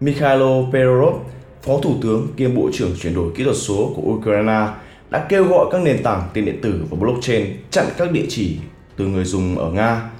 Mikhailo 0.00 0.62
Perorov, 0.72 1.14
Phó 1.62 1.78
Thủ 1.82 1.94
tướng 2.02 2.28
kiêm 2.36 2.54
Bộ 2.54 2.70
trưởng 2.72 2.96
chuyển 3.00 3.14
đổi 3.14 3.32
kỹ 3.36 3.44
thuật 3.44 3.56
số 3.56 3.92
của 3.96 4.02
Ukraine 4.02 4.68
đã 5.10 5.26
kêu 5.28 5.44
gọi 5.44 5.66
các 5.72 5.82
nền 5.82 6.02
tảng 6.02 6.28
tiền 6.32 6.44
điện 6.44 6.58
tử 6.62 6.84
và 6.90 6.96
blockchain 7.00 7.46
chặn 7.70 7.86
các 7.98 8.12
địa 8.12 8.26
chỉ 8.28 8.58
từ 8.96 9.06
người 9.06 9.24
dùng 9.24 9.58
ở 9.58 9.70
Nga 9.70 10.10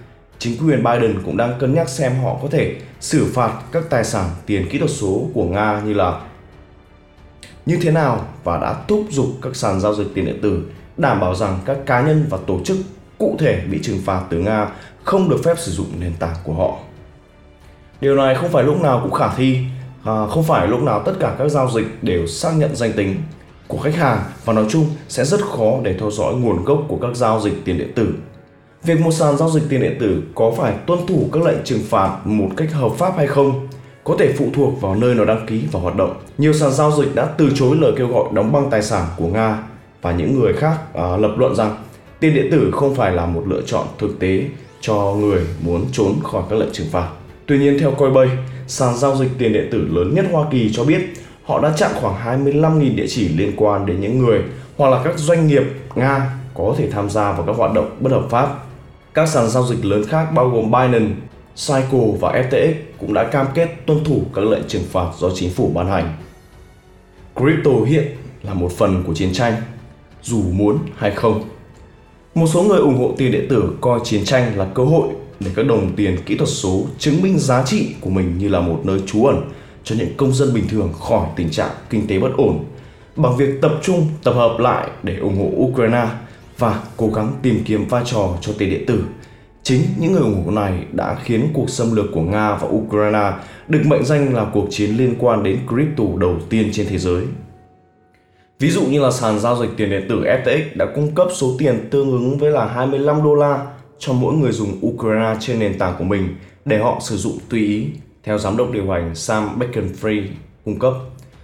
chính 0.42 0.56
quyền 0.58 0.84
Biden 0.84 1.22
cũng 1.24 1.36
đang 1.36 1.58
cân 1.58 1.74
nhắc 1.74 1.88
xem 1.88 2.12
họ 2.22 2.38
có 2.42 2.48
thể 2.50 2.76
xử 3.00 3.26
phạt 3.34 3.52
các 3.72 3.82
tài 3.90 4.04
sản 4.04 4.30
tiền 4.46 4.68
kỹ 4.70 4.78
thuật 4.78 4.90
số 4.90 5.22
của 5.34 5.44
Nga 5.44 5.80
như 5.84 5.94
là 5.94 6.20
như 7.66 7.78
thế 7.82 7.90
nào 7.90 8.26
và 8.44 8.58
đã 8.58 8.74
thúc 8.88 9.04
giục 9.10 9.26
các 9.42 9.56
sàn 9.56 9.80
giao 9.80 9.94
dịch 9.94 10.06
tiền 10.14 10.24
điện 10.24 10.38
tử 10.42 10.62
đảm 10.96 11.20
bảo 11.20 11.34
rằng 11.34 11.58
các 11.64 11.76
cá 11.86 12.02
nhân 12.02 12.26
và 12.30 12.38
tổ 12.46 12.60
chức 12.64 12.76
cụ 13.18 13.36
thể 13.38 13.62
bị 13.70 13.78
trừng 13.82 14.00
phạt 14.04 14.22
từ 14.30 14.38
Nga 14.38 14.68
không 15.04 15.28
được 15.28 15.40
phép 15.44 15.58
sử 15.58 15.72
dụng 15.72 15.86
nền 16.00 16.12
tảng 16.18 16.36
của 16.44 16.52
họ. 16.52 16.78
Điều 18.00 18.16
này 18.16 18.34
không 18.34 18.52
phải 18.52 18.64
lúc 18.64 18.80
nào 18.80 19.00
cũng 19.02 19.12
khả 19.12 19.34
thi, 19.36 19.58
à, 20.04 20.26
không 20.26 20.44
phải 20.44 20.68
lúc 20.68 20.82
nào 20.82 21.02
tất 21.04 21.12
cả 21.20 21.34
các 21.38 21.48
giao 21.48 21.70
dịch 21.70 21.86
đều 22.02 22.26
xác 22.26 22.52
nhận 22.56 22.76
danh 22.76 22.92
tính 22.92 23.16
của 23.68 23.78
khách 23.78 23.94
hàng 23.94 24.22
và 24.44 24.52
nói 24.52 24.64
chung 24.70 24.86
sẽ 25.08 25.24
rất 25.24 25.40
khó 25.40 25.78
để 25.82 25.96
theo 25.98 26.10
dõi 26.10 26.34
nguồn 26.34 26.64
gốc 26.64 26.84
của 26.88 26.98
các 27.02 27.16
giao 27.16 27.40
dịch 27.40 27.54
tiền 27.64 27.78
điện 27.78 27.92
tử 27.94 28.14
Việc 28.84 29.00
một 29.00 29.12
sàn 29.12 29.36
giao 29.36 29.50
dịch 29.50 29.62
tiền 29.68 29.80
điện 29.80 29.96
tử 30.00 30.22
có 30.34 30.52
phải 30.56 30.74
tuân 30.86 31.06
thủ 31.06 31.28
các 31.32 31.42
lệnh 31.42 31.64
trừng 31.64 31.82
phạt 31.88 32.16
một 32.24 32.48
cách 32.56 32.72
hợp 32.72 32.90
pháp 32.98 33.16
hay 33.16 33.26
không 33.26 33.68
có 34.04 34.16
thể 34.18 34.32
phụ 34.38 34.46
thuộc 34.54 34.80
vào 34.80 34.94
nơi 34.94 35.14
nó 35.14 35.24
đăng 35.24 35.46
ký 35.46 35.62
và 35.72 35.80
hoạt 35.80 35.96
động. 35.96 36.14
Nhiều 36.38 36.52
sàn 36.52 36.72
giao 36.72 36.92
dịch 36.92 37.14
đã 37.14 37.24
từ 37.24 37.50
chối 37.54 37.76
lời 37.80 37.92
kêu 37.96 38.08
gọi 38.08 38.24
đóng 38.32 38.52
băng 38.52 38.70
tài 38.70 38.82
sản 38.82 39.06
của 39.16 39.26
Nga 39.26 39.58
và 40.02 40.12
những 40.12 40.40
người 40.40 40.52
khác 40.52 40.94
à, 40.94 41.16
lập 41.16 41.34
luận 41.36 41.54
rằng 41.54 41.76
tiền 42.20 42.34
điện 42.34 42.48
tử 42.50 42.70
không 42.72 42.94
phải 42.94 43.12
là 43.12 43.26
một 43.26 43.42
lựa 43.46 43.62
chọn 43.66 43.86
thực 43.98 44.18
tế 44.18 44.44
cho 44.80 45.14
người 45.18 45.46
muốn 45.60 45.84
trốn 45.92 46.14
khỏi 46.22 46.42
các 46.50 46.58
lệnh 46.58 46.72
trừng 46.72 46.90
phạt. 46.90 47.08
Tuy 47.46 47.58
nhiên 47.58 47.78
theo 47.80 47.90
Coinbase, 47.90 48.36
sàn 48.66 48.96
giao 48.96 49.16
dịch 49.16 49.30
tiền 49.38 49.52
điện 49.52 49.68
tử 49.72 49.88
lớn 49.90 50.14
nhất 50.14 50.24
Hoa 50.32 50.44
Kỳ 50.50 50.72
cho 50.72 50.84
biết 50.84 51.00
họ 51.44 51.60
đã 51.60 51.72
chặn 51.76 51.90
khoảng 51.94 52.44
25.000 52.44 52.96
địa 52.96 53.06
chỉ 53.08 53.28
liên 53.28 53.52
quan 53.56 53.86
đến 53.86 54.00
những 54.00 54.18
người 54.18 54.40
hoặc 54.76 54.90
là 54.90 55.02
các 55.04 55.18
doanh 55.18 55.46
nghiệp 55.46 55.62
Nga 55.94 56.30
có 56.54 56.74
thể 56.78 56.90
tham 56.90 57.10
gia 57.10 57.32
vào 57.32 57.46
các 57.46 57.56
hoạt 57.56 57.72
động 57.72 57.96
bất 58.00 58.12
hợp 58.12 58.24
pháp 58.30 58.58
các 59.14 59.28
sàn 59.28 59.50
giao 59.50 59.66
dịch 59.66 59.84
lớn 59.84 60.04
khác 60.08 60.28
bao 60.34 60.48
gồm 60.48 60.64
Binance, 60.64 61.14
Cycle 61.56 62.18
và 62.20 62.32
FTX 62.32 62.72
cũng 62.98 63.14
đã 63.14 63.24
cam 63.24 63.46
kết 63.54 63.68
tuân 63.86 64.04
thủ 64.04 64.22
các 64.34 64.44
lệnh 64.44 64.62
trừng 64.68 64.84
phạt 64.90 65.06
do 65.18 65.30
chính 65.34 65.50
phủ 65.50 65.70
ban 65.74 65.86
hành. 65.86 66.16
Crypto 67.34 67.70
hiện 67.86 68.16
là 68.42 68.54
một 68.54 68.72
phần 68.72 69.02
của 69.06 69.14
chiến 69.14 69.32
tranh, 69.32 69.54
dù 70.22 70.42
muốn 70.52 70.78
hay 70.96 71.10
không. 71.10 71.42
Một 72.34 72.46
số 72.46 72.62
người 72.62 72.78
ủng 72.78 72.98
hộ 72.98 73.14
tiền 73.16 73.32
điện 73.32 73.46
tử 73.50 73.76
coi 73.80 74.00
chiến 74.04 74.24
tranh 74.24 74.56
là 74.56 74.66
cơ 74.74 74.84
hội 74.84 75.08
để 75.40 75.50
các 75.56 75.66
đồng 75.66 75.96
tiền 75.96 76.16
kỹ 76.26 76.36
thuật 76.36 76.48
số 76.48 76.84
chứng 76.98 77.22
minh 77.22 77.38
giá 77.38 77.62
trị 77.66 77.94
của 78.00 78.10
mình 78.10 78.38
như 78.38 78.48
là 78.48 78.60
một 78.60 78.80
nơi 78.84 79.00
trú 79.06 79.26
ẩn 79.26 79.50
cho 79.84 79.94
những 79.98 80.16
công 80.16 80.32
dân 80.32 80.54
bình 80.54 80.68
thường 80.68 80.92
khỏi 81.00 81.26
tình 81.36 81.50
trạng 81.50 81.70
kinh 81.90 82.06
tế 82.06 82.18
bất 82.18 82.30
ổn 82.36 82.64
bằng 83.16 83.36
việc 83.36 83.60
tập 83.62 83.72
trung 83.82 84.08
tập 84.22 84.32
hợp 84.32 84.56
lại 84.58 84.88
để 85.02 85.16
ủng 85.16 85.38
hộ 85.38 85.64
Ukraine 85.64 86.08
và 86.62 86.82
cố 86.96 87.08
gắng 87.08 87.32
tìm 87.42 87.62
kiếm 87.64 87.86
vai 87.88 88.02
trò 88.06 88.28
cho 88.40 88.52
tiền 88.58 88.70
điện 88.70 88.84
tử 88.86 89.04
Chính 89.62 89.82
những 89.98 90.12
người 90.12 90.22
ủng 90.22 90.44
hộ 90.44 90.50
này 90.50 90.84
đã 90.92 91.16
khiến 91.24 91.48
cuộc 91.54 91.70
xâm 91.70 91.96
lược 91.96 92.06
của 92.12 92.20
Nga 92.20 92.54
và 92.54 92.68
Ukraine 92.68 93.32
được 93.68 93.80
mệnh 93.84 94.04
danh 94.04 94.34
là 94.34 94.46
cuộc 94.52 94.66
chiến 94.70 94.96
liên 94.96 95.14
quan 95.18 95.42
đến 95.42 95.58
crypto 95.68 96.04
đầu 96.18 96.36
tiên 96.50 96.70
trên 96.72 96.86
thế 96.86 96.98
giới. 96.98 97.24
Ví 98.58 98.70
dụ 98.70 98.82
như 98.82 99.00
là 99.00 99.10
sàn 99.10 99.40
giao 99.40 99.56
dịch 99.60 99.70
tiền 99.76 99.90
điện 99.90 100.06
tử 100.08 100.20
FTX 100.20 100.62
đã 100.74 100.86
cung 100.94 101.14
cấp 101.14 101.28
số 101.34 101.54
tiền 101.58 101.88
tương 101.90 102.10
ứng 102.10 102.38
với 102.38 102.50
là 102.50 102.66
25 102.66 103.22
đô 103.22 103.34
la 103.34 103.66
cho 103.98 104.12
mỗi 104.12 104.34
người 104.34 104.52
dùng 104.52 104.78
Ukraine 104.86 105.36
trên 105.40 105.58
nền 105.58 105.78
tảng 105.78 105.94
của 105.98 106.04
mình 106.04 106.36
để 106.64 106.78
họ 106.78 106.98
sử 107.00 107.16
dụng 107.16 107.38
tùy 107.48 107.60
ý, 107.60 107.86
theo 108.24 108.38
giám 108.38 108.56
đốc 108.56 108.70
điều 108.70 108.90
hành 108.90 109.14
Sam 109.14 109.58
Bankman-Fried 109.58 110.26
cung 110.64 110.78
cấp. 110.78 110.92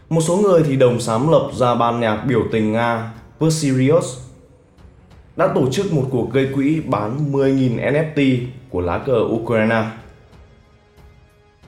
Một 0.09 0.21
số 0.21 0.37
người 0.37 0.63
thì 0.67 0.77
đồng 0.77 1.01
sáng 1.01 1.31
lập 1.31 1.51
ra 1.55 1.75
ban 1.75 2.01
nhạc 2.01 2.25
biểu 2.29 2.43
tình 2.53 2.73
Nga 2.73 3.13
Perseus 3.41 4.28
đã 5.39 5.49
tổ 5.55 5.71
chức 5.71 5.93
một 5.93 6.05
cuộc 6.11 6.33
gây 6.33 6.49
quỹ 6.55 6.81
bán 6.81 7.33
10.000 7.33 7.93
NFT 7.93 8.39
của 8.71 8.81
lá 8.81 8.99
cờ 8.99 9.21
Ukraine. 9.29 9.85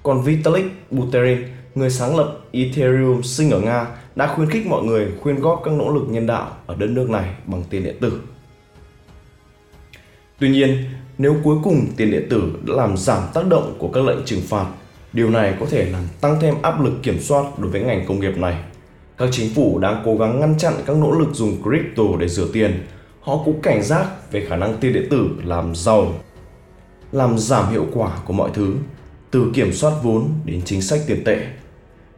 Còn 0.02 0.22
Vitalik 0.22 0.64
Buterin, 0.90 1.38
người 1.74 1.90
sáng 1.90 2.16
lập 2.16 2.38
Ethereum 2.52 3.22
sinh 3.22 3.50
ở 3.50 3.60
Nga, 3.60 3.86
đã 4.16 4.26
khuyến 4.26 4.50
khích 4.50 4.66
mọi 4.66 4.84
người 4.84 5.08
khuyên 5.20 5.40
góp 5.40 5.60
các 5.64 5.74
nỗ 5.74 5.94
lực 5.94 6.04
nhân 6.08 6.26
đạo 6.26 6.56
ở 6.66 6.74
đất 6.78 6.86
nước 6.86 7.10
này 7.10 7.34
bằng 7.46 7.62
tiền 7.70 7.84
điện 7.84 7.96
tử. 8.00 8.20
Tuy 10.38 10.48
nhiên, 10.48 10.84
nếu 11.18 11.36
cuối 11.44 11.56
cùng 11.64 11.86
tiền 11.96 12.10
điện 12.10 12.26
tử 12.30 12.52
đã 12.66 12.74
làm 12.74 12.96
giảm 12.96 13.22
tác 13.34 13.46
động 13.46 13.74
của 13.78 13.88
các 13.88 14.04
lệnh 14.04 14.24
trừng 14.24 14.42
phạt, 14.48 14.66
điều 15.12 15.30
này 15.30 15.54
có 15.60 15.66
thể 15.70 15.84
làm 15.84 16.02
tăng 16.20 16.40
thêm 16.40 16.54
áp 16.62 16.84
lực 16.84 16.92
kiểm 17.02 17.20
soát 17.20 17.58
đối 17.58 17.70
với 17.70 17.80
ngành 17.80 18.06
công 18.06 18.20
nghiệp 18.20 18.38
này. 18.38 18.56
Các 19.18 19.28
chính 19.32 19.54
phủ 19.54 19.78
đang 19.78 20.02
cố 20.04 20.16
gắng 20.16 20.40
ngăn 20.40 20.58
chặn 20.58 20.74
các 20.86 20.96
nỗ 20.96 21.12
lực 21.12 21.28
dùng 21.32 21.62
crypto 21.62 22.04
để 22.18 22.28
rửa 22.28 22.46
tiền. 22.52 22.86
Họ 23.20 23.42
cũng 23.44 23.60
cảnh 23.62 23.82
giác 23.82 24.32
về 24.32 24.46
khả 24.48 24.56
năng 24.56 24.78
tiền 24.80 24.92
điện 24.92 25.06
tử 25.10 25.30
làm 25.44 25.74
giàu, 25.74 26.14
làm 27.12 27.38
giảm 27.38 27.70
hiệu 27.70 27.86
quả 27.94 28.18
của 28.24 28.32
mọi 28.32 28.50
thứ, 28.54 28.74
từ 29.30 29.50
kiểm 29.54 29.72
soát 29.72 29.92
vốn 30.02 30.28
đến 30.44 30.62
chính 30.64 30.82
sách 30.82 31.00
tiền 31.06 31.24
tệ. 31.24 31.46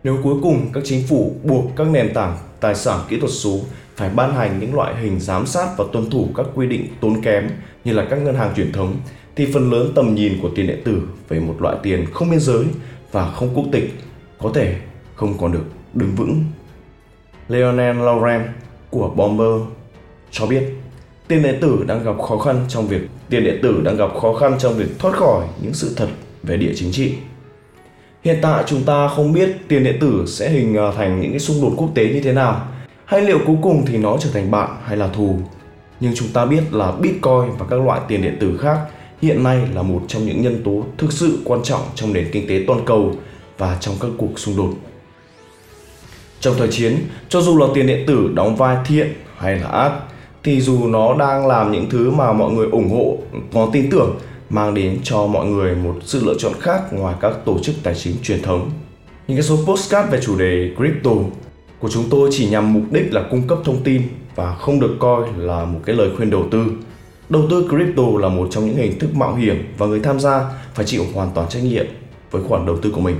Nếu 0.04 0.18
cuối 0.22 0.34
cùng 0.42 0.72
các 0.72 0.82
chính 0.86 1.06
phủ 1.08 1.32
buộc 1.42 1.64
các 1.76 1.86
nền 1.86 2.14
tảng 2.14 2.38
tài 2.60 2.74
sản 2.74 3.00
kỹ 3.08 3.20
thuật 3.20 3.32
số 3.32 3.60
phải 3.96 4.10
ban 4.10 4.34
hành 4.34 4.58
những 4.60 4.74
loại 4.74 4.94
hình 4.96 5.20
giám 5.20 5.46
sát 5.46 5.68
và 5.78 5.84
tuân 5.92 6.10
thủ 6.10 6.28
các 6.36 6.46
quy 6.54 6.66
định 6.66 6.86
tốn 7.00 7.22
kém 7.22 7.50
như 7.84 7.92
là 7.92 8.06
các 8.10 8.16
ngân 8.16 8.34
hàng 8.34 8.52
truyền 8.56 8.72
thống 8.72 8.96
thì 9.36 9.48
phần 9.52 9.70
lớn 9.70 9.92
tầm 9.94 10.14
nhìn 10.14 10.38
của 10.42 10.50
tiền 10.54 10.66
điện 10.66 10.82
tử 10.84 11.02
về 11.28 11.40
một 11.40 11.56
loại 11.60 11.76
tiền 11.82 12.06
không 12.12 12.30
biên 12.30 12.40
giới 12.40 12.64
và 13.12 13.30
không 13.30 13.54
quốc 13.54 13.64
tịch 13.72 13.94
có 14.38 14.50
thể 14.54 14.76
không 15.14 15.38
còn 15.38 15.52
được 15.52 15.64
đứng 15.94 16.14
vững. 16.14 16.44
Leonel 17.48 17.96
Laurent 17.96 18.42
của 18.90 19.08
Bomber 19.08 19.68
cho 20.30 20.46
biết 20.46 20.62
tiền 21.28 21.42
điện 21.42 21.58
tử 21.60 21.84
đang 21.86 22.04
gặp 22.04 22.22
khó 22.28 22.38
khăn 22.38 22.64
trong 22.68 22.86
việc 22.86 23.00
tiền 23.28 23.44
điện 23.44 23.58
tử 23.62 23.80
đang 23.84 23.96
gặp 23.96 24.10
khó 24.20 24.34
khăn 24.34 24.56
trong 24.58 24.74
việc 24.74 24.98
thoát 24.98 25.14
khỏi 25.16 25.46
những 25.62 25.74
sự 25.74 25.94
thật 25.96 26.08
về 26.42 26.56
địa 26.56 26.72
chính 26.76 26.92
trị. 26.92 27.14
Hiện 28.24 28.38
tại 28.42 28.64
chúng 28.66 28.82
ta 28.82 29.08
không 29.08 29.32
biết 29.32 29.56
tiền 29.68 29.84
điện 29.84 29.96
tử 30.00 30.24
sẽ 30.26 30.50
hình 30.50 30.76
à, 30.76 30.92
thành 30.96 31.20
những 31.20 31.30
cái 31.30 31.40
xung 31.40 31.62
đột 31.62 31.74
quốc 31.76 31.88
tế 31.94 32.08
như 32.08 32.20
thế 32.20 32.32
nào 32.32 32.66
hay 33.04 33.22
liệu 33.22 33.38
cuối 33.46 33.56
cùng 33.62 33.86
thì 33.86 33.98
nó 33.98 34.16
trở 34.20 34.30
thành 34.32 34.50
bạn 34.50 34.70
hay 34.84 34.96
là 34.96 35.08
thù. 35.08 35.38
Nhưng 36.00 36.14
chúng 36.14 36.28
ta 36.28 36.46
biết 36.46 36.62
là 36.72 36.92
Bitcoin 36.92 37.56
và 37.58 37.66
các 37.70 37.80
loại 37.80 38.00
tiền 38.08 38.22
điện 38.22 38.36
tử 38.40 38.58
khác 38.58 38.78
hiện 39.22 39.42
nay 39.42 39.68
là 39.74 39.82
một 39.82 40.02
trong 40.08 40.26
những 40.26 40.42
nhân 40.42 40.62
tố 40.64 40.84
thực 40.98 41.12
sự 41.12 41.38
quan 41.44 41.62
trọng 41.62 41.80
trong 41.94 42.12
nền 42.12 42.28
kinh 42.32 42.48
tế 42.48 42.64
toàn 42.66 42.80
cầu 42.86 43.14
và 43.58 43.76
trong 43.80 43.94
các 44.00 44.10
cuộc 44.18 44.38
xung 44.38 44.56
đột. 44.56 44.74
Trong 46.40 46.54
thời 46.58 46.68
chiến, 46.68 46.96
cho 47.28 47.40
dù 47.40 47.58
là 47.58 47.66
tiền 47.74 47.86
điện 47.86 48.04
tử 48.06 48.30
đóng 48.34 48.56
vai 48.56 48.76
thiện 48.86 49.12
hay 49.36 49.58
là 49.58 49.68
ác, 49.68 49.92
thì 50.44 50.60
dù 50.60 50.86
nó 50.86 51.14
đang 51.14 51.46
làm 51.46 51.72
những 51.72 51.90
thứ 51.90 52.10
mà 52.10 52.32
mọi 52.32 52.52
người 52.52 52.68
ủng 52.70 52.90
hộ, 52.90 53.18
có 53.54 53.70
tin 53.72 53.90
tưởng 53.90 54.16
mang 54.50 54.74
đến 54.74 54.98
cho 55.02 55.26
mọi 55.26 55.46
người 55.46 55.74
một 55.74 55.94
sự 56.04 56.24
lựa 56.24 56.34
chọn 56.38 56.52
khác 56.60 56.92
ngoài 56.92 57.14
các 57.20 57.32
tổ 57.44 57.58
chức 57.58 57.74
tài 57.82 57.94
chính 57.94 58.16
truyền 58.22 58.42
thống. 58.42 58.70
Những 59.28 59.36
cái 59.36 59.42
số 59.42 59.56
postcard 59.66 60.10
về 60.10 60.20
chủ 60.22 60.38
đề 60.38 60.70
crypto 60.76 61.10
của 61.78 61.88
chúng 61.88 62.04
tôi 62.10 62.30
chỉ 62.32 62.50
nhằm 62.50 62.72
mục 62.72 62.82
đích 62.90 63.12
là 63.12 63.22
cung 63.30 63.48
cấp 63.48 63.58
thông 63.64 63.82
tin 63.84 64.02
và 64.34 64.54
không 64.54 64.80
được 64.80 64.96
coi 64.98 65.28
là 65.36 65.64
một 65.64 65.80
cái 65.84 65.96
lời 65.96 66.10
khuyên 66.16 66.30
đầu 66.30 66.44
tư. 66.50 66.64
Đầu 67.28 67.42
tư 67.50 67.68
crypto 67.68 68.02
là 68.20 68.28
một 68.28 68.48
trong 68.50 68.66
những 68.66 68.76
hình 68.76 68.98
thức 68.98 69.16
mạo 69.16 69.34
hiểm 69.34 69.74
và 69.78 69.86
người 69.86 70.00
tham 70.00 70.20
gia 70.20 70.50
phải 70.74 70.84
chịu 70.84 71.04
hoàn 71.14 71.30
toàn 71.34 71.48
trách 71.48 71.64
nhiệm 71.64 71.86
với 72.30 72.42
khoản 72.42 72.66
đầu 72.66 72.76
tư 72.76 72.90
của 72.90 73.00
mình. 73.00 73.16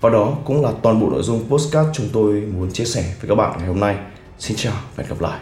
Và 0.00 0.10
đó 0.10 0.32
cũng 0.44 0.62
là 0.62 0.72
toàn 0.82 1.00
bộ 1.00 1.10
nội 1.10 1.22
dung 1.22 1.40
postcard 1.48 1.88
chúng 1.92 2.06
tôi 2.12 2.32
muốn 2.32 2.70
chia 2.72 2.84
sẻ 2.84 3.02
với 3.20 3.28
các 3.28 3.34
bạn 3.34 3.58
ngày 3.58 3.68
hôm 3.68 3.80
nay. 3.80 3.96
Xin 4.38 4.56
chào 4.56 4.74
và 4.96 5.04
hẹn 5.04 5.10
gặp 5.10 5.20
lại. 5.20 5.38